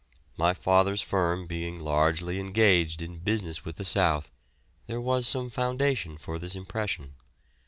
My 0.35 0.55
father's 0.55 1.03
firm 1.03 1.45
being 1.45 1.79
largely 1.79 2.39
engaged 2.39 3.03
in 3.03 3.19
business 3.19 3.63
with 3.63 3.75
the 3.75 3.85
South, 3.85 4.31
there 4.87 4.99
was 4.99 5.27
some 5.27 5.51
foundation 5.51 6.17
for 6.17 6.39
this 6.39 6.55
impression. 6.55 7.13